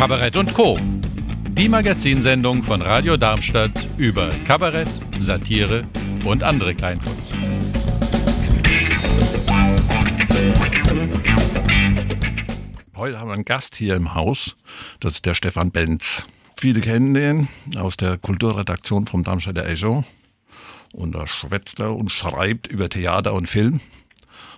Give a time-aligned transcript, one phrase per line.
[0.00, 0.78] Kabarett und Co.
[1.50, 4.88] Die Magazinsendung von Radio Darmstadt über Kabarett,
[5.18, 5.86] Satire
[6.24, 7.34] und andere Kleinkunst.
[12.96, 14.56] Heute haben wir einen Gast hier im Haus,
[15.00, 16.26] das ist der Stefan Benz.
[16.58, 20.04] Viele kennen den aus der Kulturredaktion vom Darmstädter Echo.
[20.94, 23.80] Und da schwätzt er und schreibt über Theater und Film.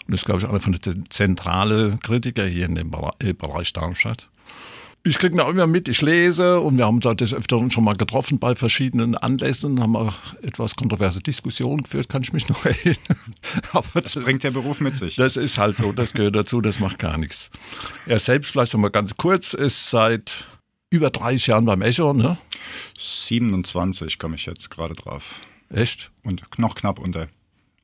[0.07, 4.29] Und ist, glaube ich, einer von den zentralen Kritiker hier in dem äh, Bereich Darmstadt.
[5.05, 7.97] Ich kriege noch immer mit, ich lese und wir haben uns des Öfteren schon mal
[7.97, 12.97] getroffen bei verschiedenen Anlässen, haben auch etwas kontroverse Diskussionen geführt, kann ich mich noch erinnern.
[13.73, 15.17] Aber das, das bringt der Beruf mit sich.
[15.17, 17.51] Das ist halt so, das gehört dazu, das macht gar nichts.
[18.07, 20.47] Er selbst, vielleicht noch mal ganz kurz, ist seit
[20.91, 22.39] über 30 Jahren beim Echo, ne?
[23.01, 25.41] 27 komme ich jetzt gerade drauf.
[25.69, 26.13] Echt?
[26.23, 27.27] Und noch knapp unter.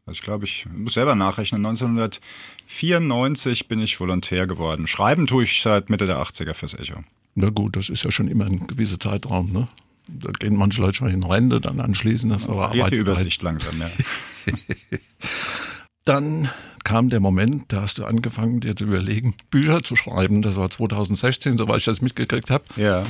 [0.08, 1.66] Also ich glaube, ich muss selber nachrechnen.
[1.66, 4.86] 1994 bin ich Volontär geworden.
[4.86, 7.00] Schreiben tue ich seit Mitte der 80er fürs Echo.
[7.34, 9.68] Na gut, das ist ja schon immer ein gewisser Zeitraum, ne?
[10.08, 13.90] Da gehen manche Leute schon in Rente, dann anschließend das aber die Übersicht langsam, ja.
[16.06, 16.48] dann
[16.84, 20.40] kam der Moment, da hast du angefangen, dir zu überlegen, Bücher zu schreiben.
[20.40, 22.64] Das war 2016, soweit ich das mitgekriegt habe.
[22.76, 23.04] Ja.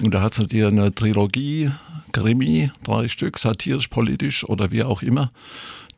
[0.00, 1.72] Und da hast du dir eine Trilogie,
[2.12, 5.32] Krimi, drei Stück, satirisch, politisch oder wie auch immer,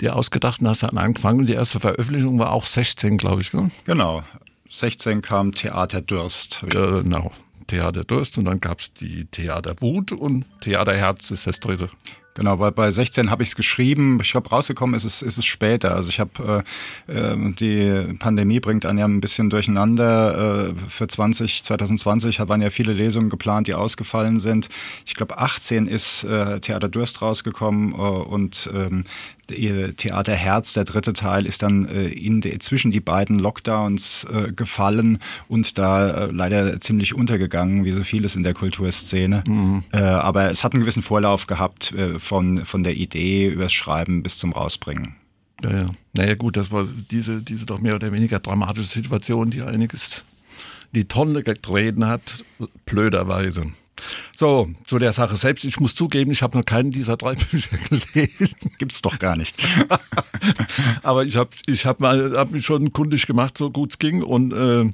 [0.00, 1.46] dir ausgedacht und hast dann angefangen.
[1.46, 3.52] Die erste Veröffentlichung war auch 16, glaube ich.
[3.52, 3.70] Ne?
[3.84, 4.22] Genau.
[4.70, 6.64] 16 kam Theater Durst.
[6.68, 7.30] Genau.
[7.66, 11.88] Theater Durst und dann gab es die Theater Wut und Theater Herz ist das dritte.
[12.36, 14.18] Genau, weil bei 16 habe ich es geschrieben.
[14.20, 15.94] Ich glaube, rausgekommen ist es, ist es später.
[15.94, 16.62] Also ich habe
[17.08, 20.68] äh, ähm, die Pandemie bringt einen ja ein bisschen durcheinander.
[20.68, 24.68] Äh, für 20, 2020 waren ja viele Lesungen geplant, die ausgefallen sind.
[25.06, 29.04] Ich glaube, 18 ist äh, Theater Durst rausgekommen äh, und ähm,
[29.48, 34.52] Theater Herz, der dritte Teil, ist dann äh, in de, zwischen die beiden Lockdowns äh,
[34.52, 39.44] gefallen und da äh, leider ziemlich untergegangen, wie so vieles in der Kulturszene.
[39.46, 39.84] Mhm.
[39.92, 44.22] Äh, aber es hat einen gewissen Vorlauf gehabt äh, von, von der Idee übers Schreiben
[44.22, 45.16] bis zum Rausbringen.
[45.62, 45.90] Ja, ja.
[46.12, 50.24] Naja, gut, das war diese, diese doch mehr oder weniger dramatische Situation, die einiges
[50.92, 52.44] die Tonne getreten hat,
[52.84, 53.72] blöderweise.
[54.34, 55.64] So, zu der Sache selbst.
[55.64, 58.56] Ich muss zugeben, ich habe noch keinen dieser drei Bücher gelesen.
[58.78, 59.56] Gibt's doch gar nicht.
[61.02, 64.22] Aber ich habe ich hab mal, hab mich schon kundig gemacht, so gut es ging.
[64.22, 64.92] Und äh,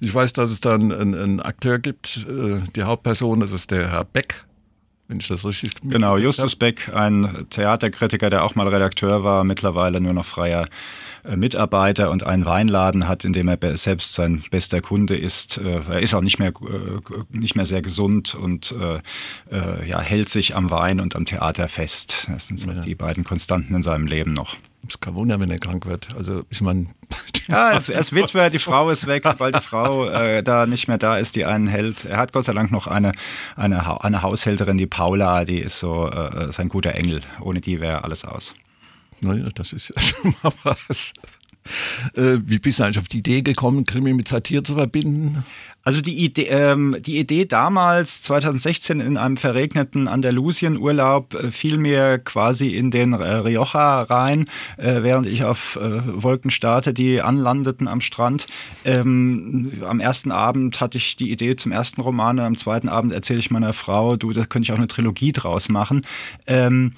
[0.00, 2.26] ich weiß, dass es dann einen, einen Akteur gibt.
[2.28, 4.44] Äh, die Hauptperson, das ist der Herr Beck.
[5.08, 10.02] Wenn ich das richtig Genau, Justus Beck, ein Theaterkritiker, der auch mal Redakteur war, mittlerweile
[10.02, 10.68] nur noch freier
[11.24, 15.56] äh, Mitarbeiter und einen Weinladen hat, in dem er selbst sein bester Kunde ist.
[15.56, 18.74] Äh, er ist auch nicht mehr, äh, nicht mehr sehr gesund und
[19.50, 22.28] ja, hält sich am Wein und am Theater fest.
[22.30, 22.80] Das sind so ja.
[22.82, 24.56] die beiden Konstanten in seinem Leben noch.
[24.88, 26.08] Ist kein Wunder, wenn er krank wird.
[26.16, 26.88] Also ich meine.
[27.50, 30.98] Ja, es, es Witwer, die Frau ist weg, weil die Frau äh, da nicht mehr
[30.98, 32.04] da ist, die einen hält.
[32.04, 33.12] Er hat Gott sei Dank noch eine,
[33.56, 37.22] eine, eine Haushälterin, die Paula, die ist so äh, sein guter Engel.
[37.40, 38.54] Ohne die wäre alles aus.
[39.22, 41.14] Naja, das ist ja schon mal was.
[42.14, 45.44] Äh, wie bist du eigentlich auf die Idee gekommen, Krimi mit Satire zu verbinden?
[45.88, 52.18] Also die Idee, ähm, die Idee damals, 2016 in einem verregneten Andalusien-Urlaub, äh, fiel mir
[52.18, 54.44] quasi in den äh, Rioja rein,
[54.76, 58.46] äh, während ich auf Wolken starte, die anlandeten am Strand.
[58.84, 63.14] Ähm, am ersten Abend hatte ich die Idee zum ersten Roman und am zweiten Abend
[63.14, 66.02] erzähle ich meiner Frau, du, da könnte ich auch eine Trilogie draus machen.
[66.46, 66.92] Ähm,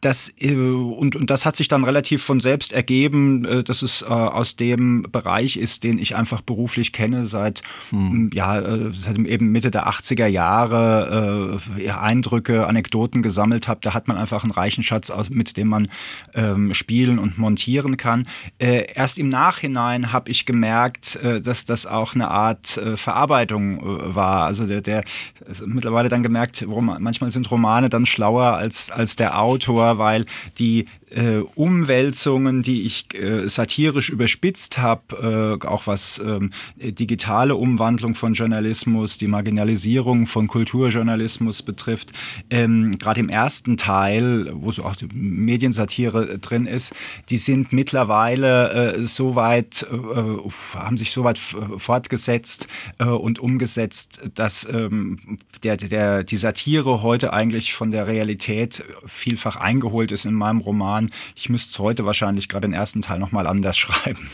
[0.00, 4.02] das, äh, und, und das hat sich dann relativ von selbst ergeben, äh, dass es
[4.02, 8.30] äh, aus dem Bereich ist, den ich einfach beruflich kenne, seit, hm.
[8.32, 11.58] ja, seit eben Mitte der 80er Jahre
[12.00, 13.80] Eindrücke, Anekdoten gesammelt habe.
[13.82, 15.88] Da hat man einfach einen reichen Schatz, mit dem man
[16.34, 18.26] ähm, spielen und montieren kann.
[18.58, 24.44] Erst im Nachhinein habe ich gemerkt, dass das auch eine Art Verarbeitung war.
[24.44, 25.04] Also der, der
[25.46, 30.26] also mittlerweile dann gemerkt, manchmal sind Romane dann schlauer als, als der Autor weil
[30.58, 38.14] die äh, Umwälzungen, die ich äh, satirisch überspitzt habe, äh, auch was ähm, digitale Umwandlung
[38.14, 42.12] von Journalismus, die Marginalisierung von Kulturjournalismus betrifft,
[42.50, 46.94] ähm, gerade im ersten Teil, wo so auch die Mediensatire drin ist,
[47.30, 52.68] die sind mittlerweile äh, so weit, äh, haben sich so weit fortgesetzt
[52.98, 59.56] äh, und umgesetzt, dass ähm, der, der, die Satire heute eigentlich von der Realität vielfach
[59.56, 61.10] eingeholt ist in meinem Roman Roman.
[61.34, 64.28] Ich müsste heute wahrscheinlich gerade den ersten Teil nochmal anders schreiben.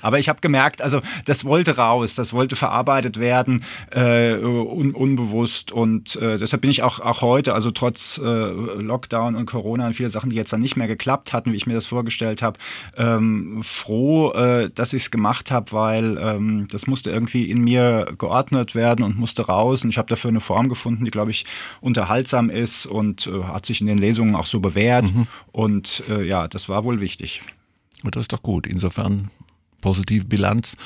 [0.00, 5.72] Aber ich habe gemerkt, also das wollte raus, das wollte verarbeitet werden, äh, un unbewusst.
[5.72, 9.94] Und äh, deshalb bin ich auch, auch heute, also trotz äh, Lockdown und Corona und
[9.94, 12.58] viele Sachen, die jetzt dann nicht mehr geklappt hatten, wie ich mir das vorgestellt habe,
[12.96, 18.14] ähm, froh, äh, dass ich es gemacht habe, weil ähm, das musste irgendwie in mir
[18.18, 19.84] geordnet werden und musste raus.
[19.84, 21.44] Und ich habe dafür eine Form gefunden, die, glaube ich,
[21.80, 25.04] unterhaltsam ist und äh, hat sich in den Lesungen auch so bewährt.
[25.04, 25.26] Mhm.
[25.52, 27.42] Und äh, ja, das war wohl wichtig.
[28.02, 28.66] Das ist doch gut.
[28.66, 29.30] Insofern
[29.84, 30.76] positive Bilanz.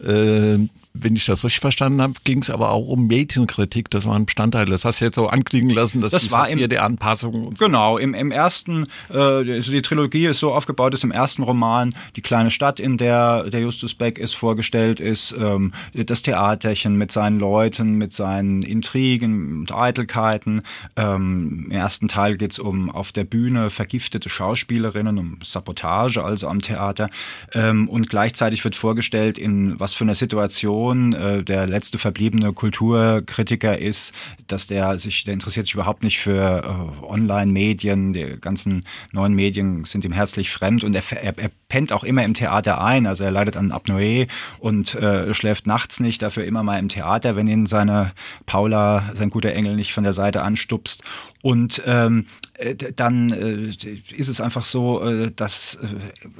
[0.00, 0.58] Äh,
[1.00, 3.90] wenn ich das richtig verstanden habe, ging es aber auch um Medienkritik.
[3.90, 4.66] Das war ein Bestandteil.
[4.66, 7.54] Das hast du jetzt so anklingen lassen, dass das war hier der Anpassung.
[7.56, 7.66] So.
[7.66, 11.94] Genau, im, im ersten, äh, also die Trilogie ist so aufgebaut, dass im ersten Roman
[12.16, 17.12] die kleine Stadt, in der der Justus Beck ist, vorgestellt ist, ähm, das Theaterchen mit
[17.12, 20.62] seinen Leuten, mit seinen Intrigen und Eitelkeiten.
[20.96, 26.48] Ähm, Im ersten Teil geht es um auf der Bühne vergiftete Schauspielerinnen, um Sabotage also
[26.48, 27.10] am Theater.
[27.52, 32.52] Ähm, und gleichzeitig wird vorgestellt, in was für einer Situation Sohn, äh, der letzte verbliebene
[32.52, 34.14] Kulturkritiker ist,
[34.46, 39.84] dass der sich, der interessiert sich überhaupt nicht für äh, Online-Medien, die ganzen neuen Medien
[39.84, 43.24] sind ihm herzlich fremd und er, er, er, pennt auch immer im Theater ein, also
[43.24, 44.26] er leidet an Apnoe
[44.58, 48.12] und äh, schläft nachts nicht, dafür immer mal im Theater, wenn ihn seine
[48.46, 51.02] Paula, sein guter Engel, nicht von der Seite anstupst.
[51.42, 52.24] Und ähm,
[52.54, 53.68] äh, dann äh,
[54.14, 55.78] ist es einfach so, äh, dass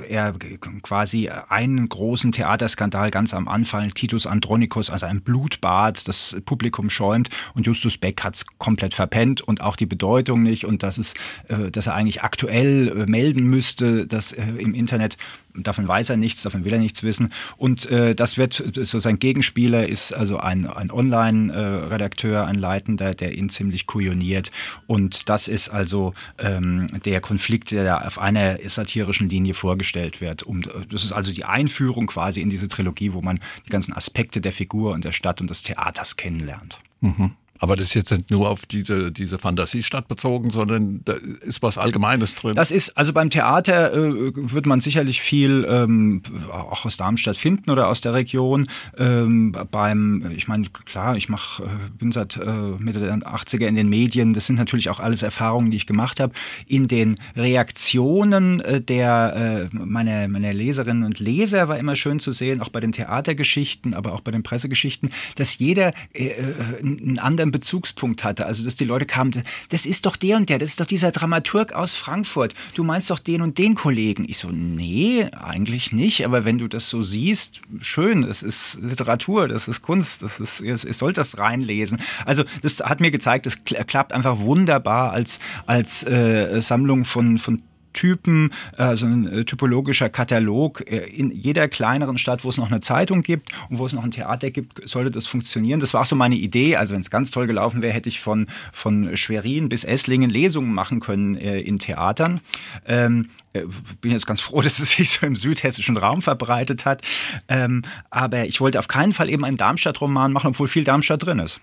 [0.08, 0.34] er
[0.82, 7.28] quasi einen großen Theaterskandal ganz am Anfang, Titus Andronicus, also ein Blutbad, das Publikum schäumt
[7.54, 11.14] und Justus Beck hat es komplett verpennt und auch die Bedeutung nicht und dass, es,
[11.48, 15.16] äh, dass er eigentlich aktuell äh, melden müsste, dass im Internet
[15.54, 17.32] davon weiß er nichts, davon will er nichts wissen.
[17.56, 23.36] Und äh, das wird so sein Gegenspieler ist also ein, ein Online-Redakteur, ein Leitender, der
[23.36, 24.50] ihn ziemlich kujoniert.
[24.86, 30.42] Und das ist also ähm, der Konflikt, der da auf einer satirischen Linie vorgestellt wird.
[30.42, 34.17] Um, das ist also die Einführung quasi in diese Trilogie, wo man die ganzen Aspekte
[34.40, 36.78] der Figur und der Stadt und des Theaters kennenlernt.
[37.00, 37.34] Mhm.
[37.58, 41.78] Aber das ist jetzt nicht nur auf diese, diese Fantasiestadt bezogen, sondern da ist was
[41.78, 42.54] Allgemeines drin.
[42.54, 47.70] Das ist, also beim Theater äh, wird man sicherlich viel ähm, auch aus Darmstadt finden
[47.70, 48.66] oder aus der Region.
[48.96, 51.64] Ähm, beim, ich meine, klar, ich mach, äh,
[51.98, 52.46] bin seit äh,
[52.78, 54.32] Mitte der 80er in den Medien.
[54.34, 56.32] Das sind natürlich auch alles Erfahrungen, die ich gemacht habe.
[56.68, 62.32] In den Reaktionen äh, der äh, meiner, meiner Leserinnen und Leser war immer schön zu
[62.32, 67.18] sehen, auch bei den Theatergeschichten, aber auch bei den Pressegeschichten, dass jeder äh, äh einen
[67.18, 68.46] anderen einen Bezugspunkt hatte.
[68.46, 69.32] Also, dass die Leute kamen,
[69.70, 72.54] das ist doch der und der, das ist doch dieser Dramaturg aus Frankfurt.
[72.74, 74.26] Du meinst doch den und den Kollegen.
[74.28, 76.24] Ich so, nee, eigentlich nicht.
[76.24, 80.60] Aber wenn du das so siehst, schön, es ist Literatur, das ist Kunst, das ist,
[80.60, 82.00] ihr, ihr sollt das reinlesen.
[82.24, 87.62] Also, das hat mir gezeigt, es klappt einfach wunderbar als, als äh, Sammlung von, von
[87.98, 90.88] Typen, also ein äh, typologischer Katalog.
[90.88, 94.04] Äh, in jeder kleineren Stadt, wo es noch eine Zeitung gibt und wo es noch
[94.04, 95.80] ein Theater gibt, sollte das funktionieren.
[95.80, 96.76] Das war auch so meine Idee.
[96.76, 100.72] Also wenn es ganz toll gelaufen wäre, hätte ich von, von Schwerin bis Esslingen Lesungen
[100.72, 102.40] machen können äh, in Theatern.
[102.86, 103.62] Ähm, äh,
[104.00, 107.02] bin jetzt ganz froh, dass es sich so im südhessischen Raum verbreitet hat.
[107.48, 111.40] Ähm, aber ich wollte auf keinen Fall eben einen Darmstadt-Roman machen, obwohl viel Darmstadt drin
[111.40, 111.60] ist.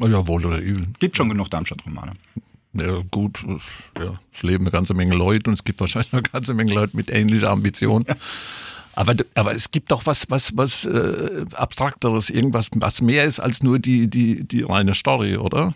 [0.00, 0.86] Ja, wohl oder übel.
[0.98, 2.12] Gibt schon genug Darmstadt-Romane.
[2.74, 3.40] Ja, gut,
[3.98, 6.96] ja, es leben eine ganze Menge Leute und es gibt wahrscheinlich eine ganze Menge Leute
[6.96, 8.04] mit ähnlicher Ambition.
[8.06, 8.14] Ja.
[8.94, 13.62] Aber, aber es gibt doch was, was, was äh, Abstrakteres, irgendwas, was mehr ist als
[13.62, 15.72] nur die, die, die reine Story, oder?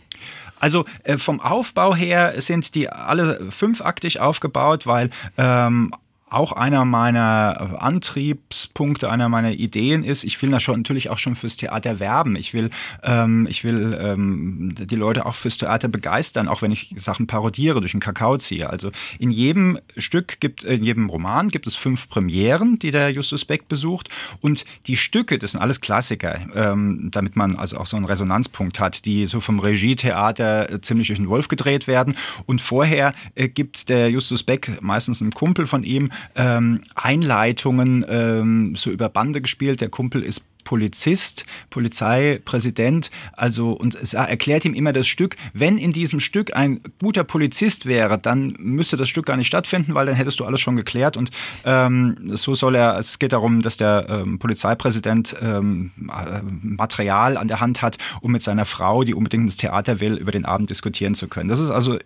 [0.58, 5.92] Also äh, vom Aufbau her sind die alle fünfaktig aufgebaut, weil ähm,
[6.32, 12.00] auch einer meiner Antriebspunkte, einer meiner Ideen ist, ich will natürlich auch schon fürs Theater
[12.00, 12.36] werben.
[12.36, 12.70] Ich will,
[13.02, 17.80] ähm, ich will ähm, die Leute auch fürs Theater begeistern, auch wenn ich Sachen parodiere,
[17.80, 18.70] durch den Kakao ziehe.
[18.70, 23.44] Also in jedem Stück gibt, in jedem Roman gibt es fünf Premieren, die der Justus
[23.44, 24.08] Beck besucht.
[24.40, 28.80] Und die Stücke, das sind alles Klassiker, ähm, damit man also auch so einen Resonanzpunkt
[28.80, 32.16] hat, die so vom Regietheater ziemlich durch den Wolf gedreht werden.
[32.46, 38.74] Und vorher äh, gibt der Justus Beck meistens einen Kumpel von ihm ähm, Einleitungen ähm,
[38.76, 39.80] so über Bande gespielt.
[39.80, 45.92] Der Kumpel ist Polizist, Polizeipräsident, also und es erklärt ihm immer das Stück, wenn in
[45.92, 50.14] diesem Stück ein guter Polizist wäre, dann müsste das Stück gar nicht stattfinden, weil dann
[50.14, 51.30] hättest du alles schon geklärt und
[51.64, 57.48] ähm, so soll er, es geht darum, dass der ähm, Polizeipräsident ähm, äh, Material an
[57.48, 60.70] der Hand hat, um mit seiner Frau, die unbedingt ins Theater will, über den Abend
[60.70, 61.48] diskutieren zu können.
[61.48, 61.98] Das ist also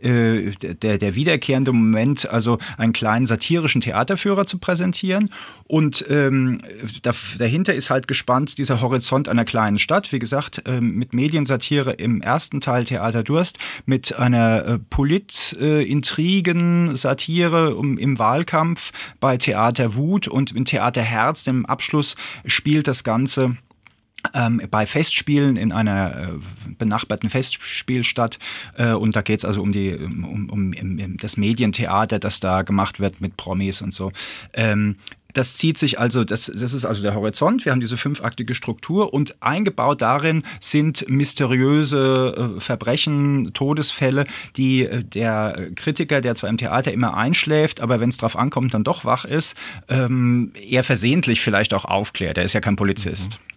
[0.00, 5.30] äh, der, der wiederkehrende Moment, also einen kleinen satirischen Theaterführer zu präsentieren
[5.64, 6.60] Und ähm,
[7.02, 10.12] da, dahinter ist halt gespannt dieser Horizont einer kleinen Stadt.
[10.12, 18.18] Wie gesagt, ähm, mit Mediensatire im ersten Teil Theater Durst, mit einer äh, Polit-Intrigen-Satire im
[18.18, 22.14] Wahlkampf bei Theater Wut und im Theater Herz, dem Abschluss,
[22.44, 23.56] spielt das Ganze
[24.34, 26.28] ähm, bei Festspielen in einer äh,
[26.76, 28.38] benachbarten Festspielstadt.
[28.76, 32.62] Äh, und da geht es also um, die, um, um, um, das Medientheater, das da
[32.62, 34.12] gemacht wird mit Promis und so.
[34.52, 34.96] Ähm,
[35.34, 37.64] das zieht sich also, das, das ist also der Horizont.
[37.64, 44.24] Wir haben diese fünfaktige Struktur und eingebaut darin sind mysteriöse äh, Verbrechen, Todesfälle,
[44.56, 48.72] die äh, der Kritiker, der zwar im Theater immer einschläft, aber wenn es drauf ankommt,
[48.72, 49.54] dann doch wach ist,
[49.88, 52.38] ähm, eher versehentlich vielleicht auch aufklärt.
[52.38, 53.32] Er ist ja kein Polizist.
[53.32, 53.47] Mhm.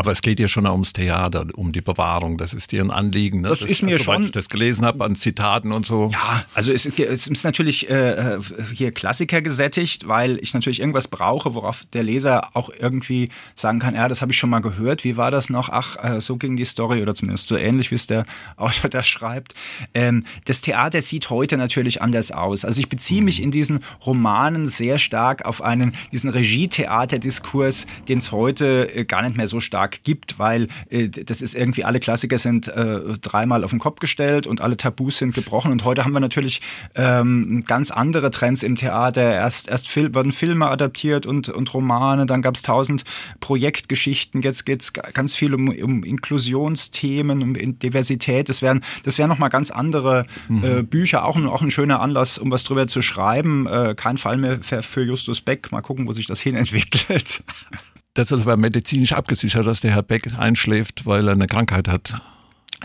[0.00, 2.38] Aber es geht ja schon ums Theater, um die Bewahrung.
[2.38, 3.42] Das ist dir ein Anliegen.
[3.42, 3.50] Ne?
[3.50, 4.22] Das, das, ist mir also, schon.
[4.22, 6.08] ich das gelesen habe an Zitaten und so.
[6.10, 8.38] Ja, also es, es ist natürlich äh,
[8.72, 13.94] hier Klassiker gesättigt, weil ich natürlich irgendwas brauche, worauf der Leser auch irgendwie sagen kann,
[13.94, 15.04] ja, das habe ich schon mal gehört.
[15.04, 15.68] Wie war das noch?
[15.68, 18.24] Ach, äh, so ging die Story oder zumindest so ähnlich, wie es der
[18.56, 19.52] Autor da schreibt.
[19.92, 22.64] Ähm, das Theater sieht heute natürlich anders aus.
[22.64, 23.44] Also ich beziehe mich mhm.
[23.44, 29.36] in diesen Romanen sehr stark auf einen diesen Regietheaterdiskurs, den es heute äh, gar nicht
[29.36, 33.64] mehr so stark Tag gibt, weil äh, das ist irgendwie, alle Klassiker sind äh, dreimal
[33.64, 35.72] auf den Kopf gestellt und alle Tabus sind gebrochen.
[35.72, 36.60] Und heute haben wir natürlich
[36.94, 39.22] ähm, ganz andere Trends im Theater.
[39.22, 43.04] Erst, erst Fil werden Filme adaptiert und, und Romane, dann gab es tausend
[43.40, 44.42] Projektgeschichten.
[44.42, 48.48] Jetzt geht es ganz viel um, um Inklusionsthemen, um Diversität.
[48.48, 50.64] Das wären, das wären nochmal ganz andere mhm.
[50.64, 53.66] äh, Bücher, auch, auch ein schöner Anlass, um was drüber zu schreiben.
[53.66, 55.72] Äh, kein Fall mehr für, für Justus Beck.
[55.72, 57.42] Mal gucken, wo sich das hin entwickelt.
[58.14, 62.20] Das ist aber medizinisch abgesichert, dass der Herr Beck einschläft, weil er eine Krankheit hat.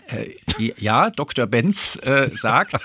[0.08, 0.36] Äh,
[0.78, 1.48] ja, Dr.
[1.48, 2.76] Benz äh, sagt,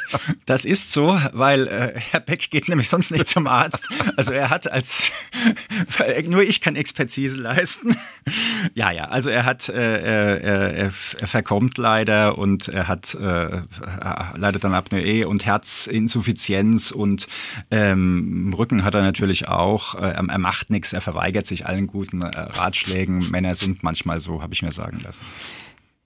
[0.46, 3.84] das ist so, weil äh, Herr Beck geht nämlich sonst nicht zum Arzt.
[4.16, 5.12] Also er hat als
[6.26, 7.96] nur ich kann Expertise leisten.
[8.74, 13.62] Ja, ja, also er hat äh, er, er, verkommt leider und er hat äh,
[14.36, 17.28] leidet an Apnoe und Herzinsuffizienz und
[17.70, 19.94] ähm, Rücken hat er natürlich auch.
[19.94, 23.30] Äh, er macht nichts, er verweigert sich allen guten Ratschlägen.
[23.30, 25.24] Männer sind manchmal so, habe ich mir sagen lassen.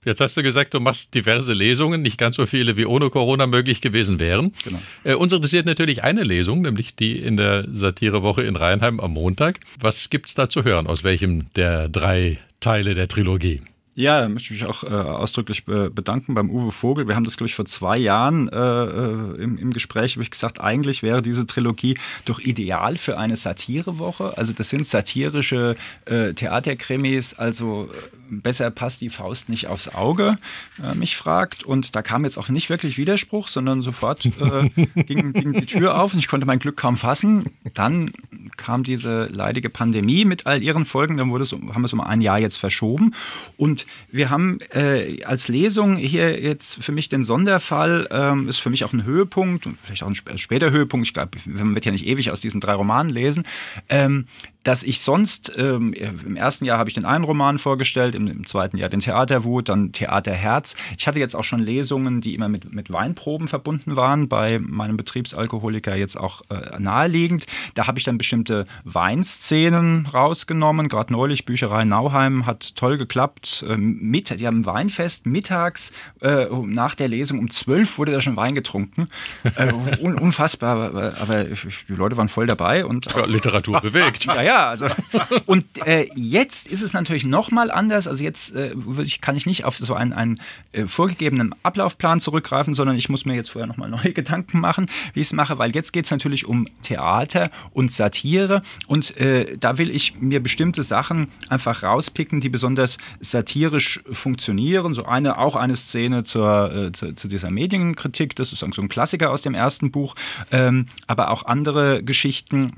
[0.05, 3.47] Jetzt hast du gesagt, du machst diverse Lesungen, nicht ganz so viele wie ohne Corona
[3.47, 4.53] möglich gewesen wären.
[4.63, 4.79] Genau.
[5.03, 9.59] Äh, uns interessiert natürlich eine Lesung, nämlich die in der Satirewoche in Rheinheim am Montag.
[9.79, 10.87] Was gibt's da zu hören?
[10.87, 13.61] Aus welchem der drei Teile der Trilogie?
[13.97, 17.07] Ja, da möchte ich mich auch äh, ausdrücklich be bedanken beim Uwe Vogel.
[17.07, 20.31] Wir haben das, glaube ich, vor zwei Jahren äh, äh, im, im Gespräch, habe ich
[20.31, 24.37] gesagt, eigentlich wäre diese Trilogie doch ideal für eine Satirewoche.
[24.37, 27.95] Also das sind satirische äh, Theaterkrimis, also äh,
[28.29, 30.37] besser passt die Faust nicht aufs Auge,
[30.83, 31.63] äh, mich fragt.
[31.63, 34.69] Und da kam jetzt auch nicht wirklich Widerspruch, sondern sofort äh,
[35.03, 37.45] ging, ging die Tür auf und ich konnte mein Glück kaum fassen.
[37.73, 38.11] Dann
[38.57, 41.17] kam diese leidige Pandemie mit all ihren Folgen.
[41.17, 43.13] Dann wurde es, haben wir es um ein Jahr jetzt verschoben.
[43.57, 48.69] Und wir haben äh, als Lesung hier jetzt für mich den Sonderfall, ähm, ist für
[48.69, 51.07] mich auch ein Höhepunkt und vielleicht auch ein später Höhepunkt.
[51.07, 53.45] Ich glaube, man wird ja nicht ewig aus diesen drei Romanen lesen.
[53.89, 54.25] Ähm,
[54.65, 58.47] dass ich sonst, ähm, im ersten Jahr habe ich den einen Roman vorgestellt, im, im,
[58.47, 60.75] zweiten Jahr den Theaterwut, dann Theaterherz.
[60.97, 64.97] Ich hatte jetzt auch schon Lesungen, die immer mit, mit Weinproben verbunden waren, bei meinem
[64.97, 67.45] Betriebsalkoholiker jetzt auch äh, naheliegend.
[67.75, 73.63] Da habe ich dann bestimmte Weinszenen rausgenommen, gerade neulich Bücherei Nauheim hat toll geklappt.
[73.69, 78.21] Ähm, mit, die haben ein Weinfest mittags äh, nach der Lesung um zwölf wurde da
[78.21, 79.09] schon Wein getrunken.
[79.57, 84.25] Äh, un, unfassbar, aber, aber, die Leute waren voll dabei und ja, Literatur bewegt.
[84.25, 84.87] ja, also
[85.45, 88.07] und äh, jetzt ist es natürlich noch mal anders.
[88.07, 92.73] Also jetzt äh, ich, kann ich nicht auf so einen, einen äh, vorgegebenen Ablaufplan zurückgreifen,
[92.73, 95.57] sondern ich muss mir jetzt vorher noch mal neue Gedanken machen, wie ich es mache,
[95.57, 100.41] weil jetzt geht es natürlich um Theater und Satire und äh, da will ich mir
[100.41, 104.93] bestimmte Sachen einfach rauspicken, die besonders satirisch funktionieren.
[104.93, 108.89] So eine auch eine Szene zur, äh, zu, zu, dieser Medienkritik, das ist so ein
[108.89, 110.15] Klassiker aus dem ersten Buch,
[110.51, 112.73] ähm, aber auch andere Geschichten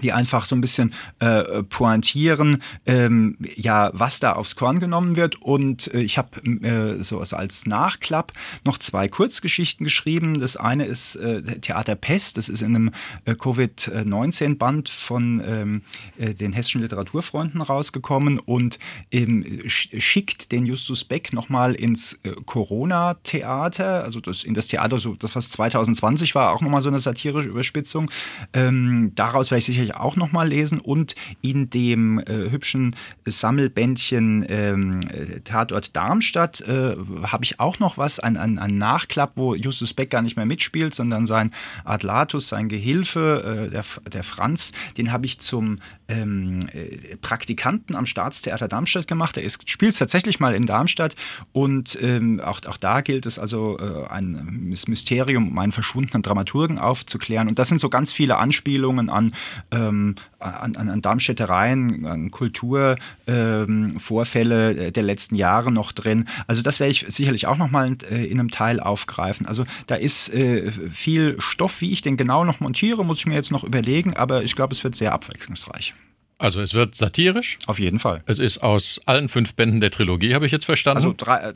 [0.00, 5.42] die einfach so ein bisschen äh, pointieren, ähm, ja, was da aufs Korn genommen wird.
[5.42, 8.32] Und äh, ich habe äh, so als Nachklapp
[8.64, 10.40] noch zwei Kurzgeschichten geschrieben.
[10.40, 12.90] Das eine ist äh, Theater Pest, das ist in einem
[13.26, 15.82] äh, Covid-19-Band von ähm,
[16.18, 18.78] äh, den hessischen Literaturfreunden rausgekommen und
[19.10, 25.14] ähm, schickt den Justus Beck nochmal ins äh, Corona-Theater, also das, in das Theater, so
[25.14, 28.10] das was 2020 war, auch nochmal so eine satirische Überspitzung.
[28.52, 30.80] Ähm, daraus werde ich sicher sicherlich auch noch mal lesen.
[30.80, 32.96] Und in dem äh, hübschen
[33.26, 35.00] Sammelbändchen ähm,
[35.44, 40.10] Tatort Darmstadt äh, habe ich auch noch was, ein, ein, ein, Nachklapp, wo Justus Beck
[40.10, 41.50] gar nicht mehr mitspielt, sondern sein
[41.84, 45.78] Adlatus, sein Gehilfe, äh, der, der Franz, den habe ich zum
[46.12, 49.36] ähm, äh, Praktikanten am Staatstheater Darmstadt gemacht.
[49.36, 51.16] Er spielt tatsächlich mal in Darmstadt
[51.52, 56.78] und ähm, auch, auch da gilt es also äh, ein Mysterium um einen verschwundenen Dramaturgen
[56.78, 57.48] aufzuklären.
[57.48, 59.32] Und das sind so ganz viele Anspielungen an,
[59.70, 66.26] ähm, an, an, Darmstädtereien, an Kulturvorfälle ähm, der letzten Jahre noch drin.
[66.46, 69.46] Also das werde ich sicherlich auch nochmal äh, in einem Teil aufgreifen.
[69.46, 73.34] Also da ist äh, viel Stoff, wie ich den genau noch montiere, muss ich mir
[73.34, 75.94] jetzt noch überlegen, aber ich glaube, es wird sehr abwechslungsreich.
[76.42, 77.56] Also es wird satirisch.
[77.66, 78.24] Auf jeden Fall.
[78.26, 81.04] Es ist aus allen fünf Bänden der Trilogie, habe ich jetzt verstanden.
[81.04, 81.52] Also drei,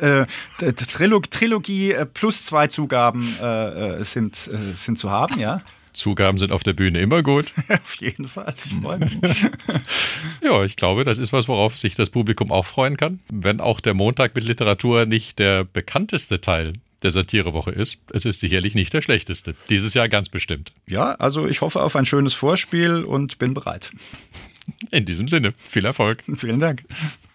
[0.00, 0.20] äh,
[0.64, 4.36] äh, Trilog Trilogie plus zwei Zugaben äh, sind,
[4.74, 5.62] sind zu haben, ja.
[5.92, 7.54] Zugaben sind auf der Bühne immer gut.
[7.68, 8.54] auf jeden Fall.
[10.42, 13.18] ja, ich glaube, das ist was, worauf sich das Publikum auch freuen kann.
[13.32, 16.74] Wenn auch der Montag mit Literatur nicht der bekannteste Teil
[17.06, 17.98] der Satirewoche ist.
[18.12, 19.54] Es ist sicherlich nicht der schlechteste.
[19.68, 20.72] Dieses Jahr ganz bestimmt.
[20.88, 23.90] Ja, also ich hoffe auf ein schönes Vorspiel und bin bereit.
[24.90, 26.24] In diesem Sinne, viel Erfolg.
[26.36, 26.82] Vielen Dank.